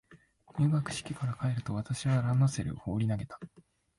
[0.57, 3.39] 入学式から帰ると、私はランドセルを放り投げた。